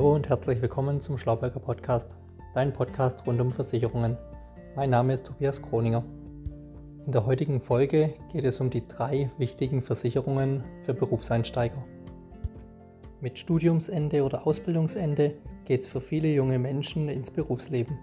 [0.00, 2.16] Hallo und herzlich willkommen zum Schlauberger Podcast,
[2.54, 4.16] dein Podcast rund um Versicherungen.
[4.74, 6.02] Mein Name ist Tobias Kroninger.
[7.04, 11.84] In der heutigen Folge geht es um die drei wichtigen Versicherungen für Berufseinsteiger.
[13.20, 15.34] Mit Studiumsende oder Ausbildungsende
[15.66, 17.98] geht es für viele junge Menschen ins Berufsleben.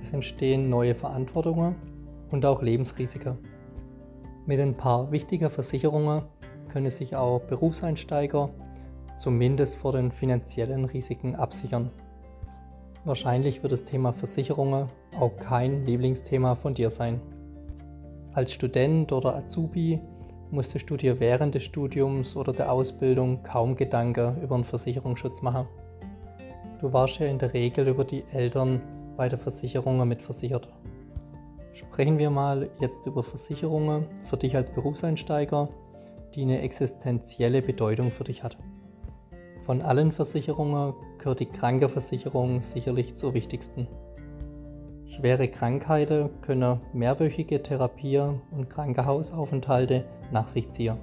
[0.00, 1.76] Es entstehen neue Verantwortungen
[2.30, 3.36] und auch Lebensrisiken.
[4.46, 6.22] Mit ein paar wichtiger Versicherungen
[6.70, 8.48] können sich auch Berufseinsteiger
[9.18, 11.90] zumindest vor den finanziellen Risiken absichern.
[13.04, 17.20] Wahrscheinlich wird das Thema Versicherungen auch kein Lieblingsthema von dir sein.
[18.32, 20.00] Als Student oder Azubi
[20.50, 25.66] musstest du dir während des Studiums oder der Ausbildung kaum Gedanken über einen Versicherungsschutz machen.
[26.80, 28.82] Du warst ja in der Regel über die Eltern
[29.16, 30.68] bei der Versicherung mitversichert.
[31.72, 35.68] Sprechen wir mal jetzt über Versicherungen für dich als Berufseinsteiger,
[36.34, 38.56] die eine existenzielle Bedeutung für dich hat.
[39.66, 43.88] Von allen Versicherungen gehört die Krankenversicherung sicherlich zur wichtigsten.
[45.06, 48.20] Schwere Krankheiten können mehrwöchige Therapie
[48.52, 50.98] und Krankenhausaufenthalte nach sich ziehen.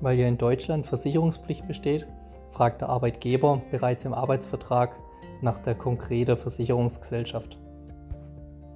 [0.00, 2.06] Weil ja in Deutschland Versicherungspflicht besteht,
[2.50, 4.94] fragt der Arbeitgeber bereits im Arbeitsvertrag
[5.42, 7.58] nach der konkreten Versicherungsgesellschaft.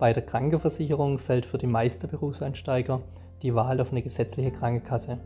[0.01, 3.03] Bei der Krankenversicherung fällt für die meisten Berufseinsteiger
[3.43, 5.21] die Wahl auf eine gesetzliche Krankenkasse.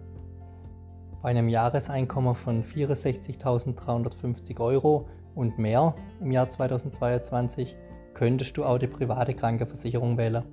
[1.23, 7.77] Bei einem Jahreseinkommen von 64.350 Euro und mehr im Jahr 2022
[8.15, 10.45] könntest du auch die private Krankenversicherung wählen.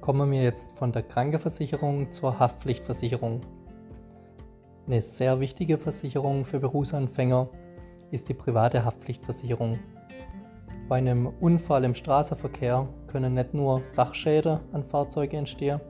[0.00, 3.42] Kommen wir jetzt von der Krankenversicherung zur Haftpflichtversicherung.
[4.86, 7.48] Eine sehr wichtige Versicherung für Berufsanfänger
[8.10, 9.78] ist die private Haftpflichtversicherung.
[10.88, 15.80] Bei einem Unfall im Straßenverkehr können nicht nur Sachschäden an Fahrzeuge entstehen,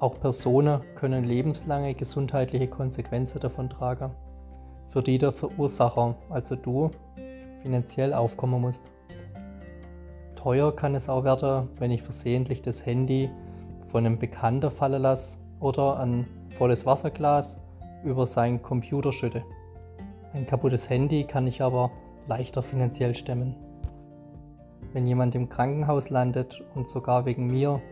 [0.00, 4.10] auch Personen können lebenslange gesundheitliche Konsequenzen davon tragen,
[4.86, 6.90] für die der Verursacher, also du,
[7.62, 8.90] finanziell aufkommen musst.
[10.36, 13.30] Teuer kann es auch werden, wenn ich versehentlich das Handy
[13.84, 17.60] von einem Bekannten fallen lasse oder ein volles Wasserglas
[18.02, 19.44] über seinen Computer schütte.
[20.32, 21.90] Ein kaputtes Handy kann ich aber
[22.26, 23.54] leichter finanziell stemmen.
[24.94, 27.82] Wenn jemand im Krankenhaus landet und sogar wegen mir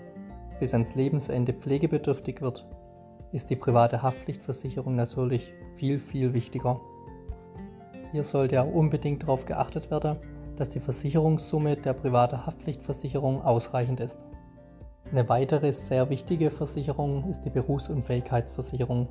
[0.61, 2.67] bis ans Lebensende pflegebedürftig wird,
[3.33, 6.81] ist die private Haftpflichtversicherung natürlich viel, viel wichtiger.
[8.13, 10.17] Hier sollte auch unbedingt darauf geachtet werden,
[10.57, 14.19] dass die Versicherungssumme der privaten Haftpflichtversicherung ausreichend ist.
[15.11, 19.09] Eine weitere sehr wichtige Versicherung ist die Berufsunfähigkeitsversicherung.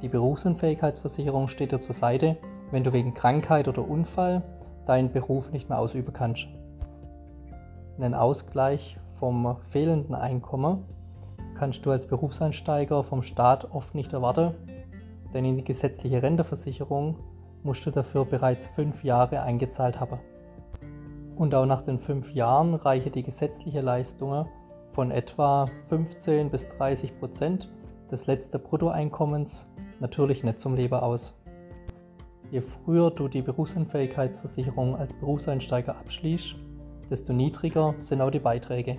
[0.00, 2.36] Die Berufsunfähigkeitsversicherung steht dir zur Seite,
[2.70, 4.42] wenn du wegen Krankheit oder Unfall
[4.86, 6.48] deinen Beruf nicht mehr ausüben kannst.
[7.98, 10.84] Einen Ausgleich vom fehlenden Einkommen
[11.54, 14.52] kannst du als Berufseinsteiger vom Staat oft nicht erwarten,
[15.32, 17.14] denn in die gesetzliche Renteversicherung
[17.62, 20.18] musst du dafür bereits fünf Jahre eingezahlt haben.
[21.36, 24.48] Und auch nach den fünf Jahren reiche die gesetzliche Leistungen
[24.88, 27.72] von etwa 15 bis 30 Prozent
[28.10, 29.68] des letzten Bruttoeinkommens
[30.00, 31.40] natürlich nicht zum Leben aus.
[32.50, 36.56] Je früher du die Berufsunfähigkeitsversicherung als Berufseinsteiger abschließt,
[37.08, 38.98] desto niedriger sind auch die Beiträge.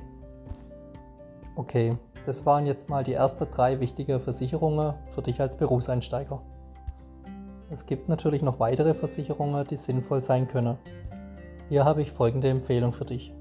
[1.56, 6.42] Okay, das waren jetzt mal die ersten drei wichtige Versicherungen für dich als Berufseinsteiger.
[7.70, 10.78] Es gibt natürlich noch weitere Versicherungen, die sinnvoll sein können.
[11.70, 13.34] Hier habe ich folgende Empfehlung für dich.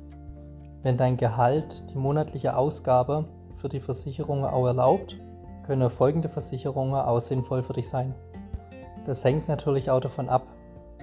[0.82, 3.24] Wenn dein Gehalt die monatliche Ausgabe
[3.54, 5.16] für die Versicherung auch erlaubt,
[5.66, 8.14] können folgende Versicherungen auch sinnvoll für dich sein.
[9.06, 10.46] Das hängt natürlich auch davon ab,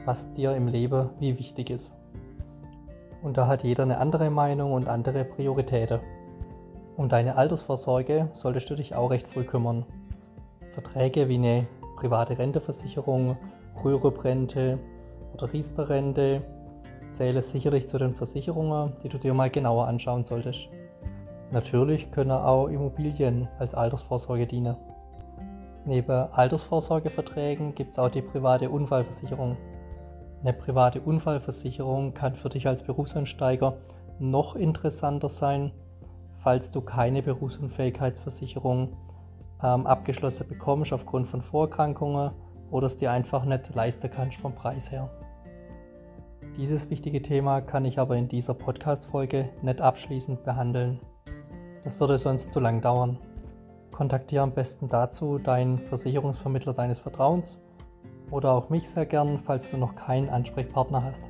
[0.05, 1.93] was dir im Leben wie wichtig ist.
[3.23, 5.99] Und da hat jeder eine andere Meinung und andere Prioritäten.
[6.99, 9.85] Um deine Altersvorsorge solltest du dich auch recht früh kümmern.
[10.71, 11.65] Verträge wie eine
[11.95, 13.37] private Renteversicherung,
[13.81, 14.77] Rürup-Rente
[15.33, 16.41] oder Riester-Rente
[17.09, 20.67] zählen sicherlich zu den Versicherungen, die du dir mal genauer anschauen solltest.
[21.51, 24.75] Natürlich können auch Immobilien als Altersvorsorge dienen.
[25.85, 29.56] Neben Altersvorsorgeverträgen gibt es auch die private Unfallversicherung.
[30.41, 33.77] Eine private Unfallversicherung kann für dich als Berufseinsteiger
[34.19, 35.71] noch interessanter sein,
[36.39, 38.97] falls du keine Berufsunfähigkeitsversicherung
[39.62, 42.31] ähm, abgeschlossen bekommst aufgrund von Vorerkrankungen
[42.71, 45.09] oder es dir einfach nicht leisten kannst vom Preis her.
[46.57, 51.00] Dieses wichtige Thema kann ich aber in dieser Podcast-Folge nicht abschließend behandeln.
[51.83, 53.18] Das würde sonst zu lang dauern.
[53.91, 57.59] Kontaktiere am besten dazu deinen Versicherungsvermittler deines Vertrauens
[58.31, 61.24] oder auch mich sehr gern, falls du noch keinen Ansprechpartner hast.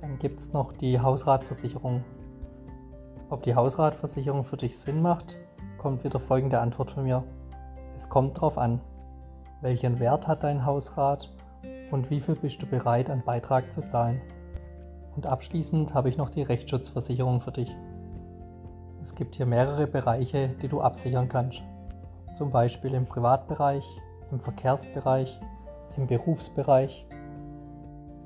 [0.00, 2.02] Dann gibt es noch die Hausratversicherung.
[3.30, 5.36] Ob die Hausratversicherung für dich Sinn macht,
[5.78, 7.22] kommt wieder folgende Antwort von mir.
[7.94, 8.80] Es kommt drauf an.
[9.60, 11.30] Welchen Wert hat dein Hausrat
[11.92, 14.20] und wie viel bist du bereit an Beitrag zu zahlen.
[15.14, 17.76] Und abschließend habe ich noch die Rechtsschutzversicherung für dich.
[19.00, 21.62] Es gibt hier mehrere Bereiche, die du absichern kannst.
[22.34, 23.86] Zum Beispiel im Privatbereich,
[24.32, 25.40] im Verkehrsbereich,
[25.96, 27.06] im Berufsbereich,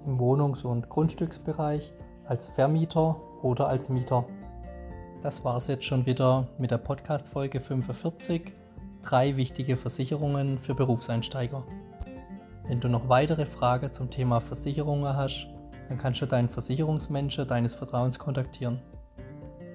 [0.06, 1.92] im Wohnungs- und Grundstücksbereich,
[2.24, 4.24] als Vermieter oder als Mieter.
[5.24, 8.52] Das war es jetzt schon wieder mit der Podcast-Folge 45.
[9.00, 11.64] Drei wichtige Versicherungen für Berufseinsteiger.
[12.68, 15.46] Wenn du noch weitere Fragen zum Thema Versicherungen hast,
[15.88, 18.82] dann kannst du deinen Versicherungsmenschen deines Vertrauens kontaktieren.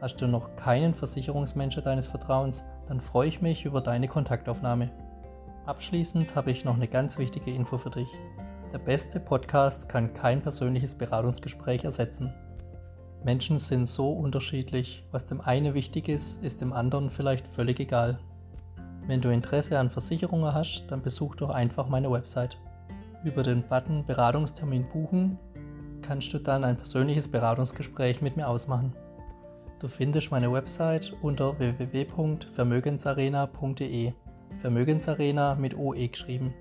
[0.02, 4.92] Hast du noch keinen Versicherungsmenschen deines Vertrauens, dann freue ich mich über deine Kontaktaufnahme.
[5.66, 8.10] Abschließend habe ich noch eine ganz wichtige Info für dich.
[8.72, 12.36] Der beste Podcast kann kein persönliches Beratungsgespräch ersetzen.
[13.24, 18.20] Menschen sind so unterschiedlich, was dem einen wichtig ist, ist dem anderen vielleicht völlig egal.
[19.08, 22.58] Wenn du Interesse an Versicherungen hast, dann besuch doch einfach meine Website.
[23.26, 25.38] Über den Button Beratungstermin buchen
[26.02, 28.94] kannst du dann ein persönliches Beratungsgespräch mit mir ausmachen.
[29.80, 34.14] Du findest meine Website unter www.vermögensarena.de.
[34.62, 36.54] Vermögensarena mit OE geschrieben.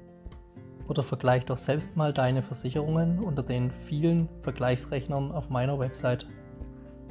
[0.89, 6.27] Oder vergleich doch selbst mal deine Versicherungen unter den vielen Vergleichsrechnern auf meiner Website.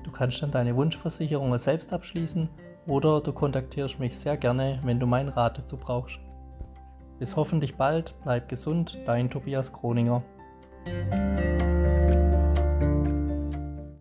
[0.08, 2.48] Du kannst dann deine Wunschversicherungen selbst abschließen
[2.88, 6.18] oder du kontaktierst mich sehr gerne, wenn du meinen Rat dazu brauchst.
[7.20, 10.24] Bis hoffentlich bald, bleib gesund, dein Tobias Kroninger.